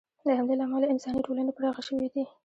[0.25, 2.23] د همدې له امله انساني ټولنې پراخې شوې دي.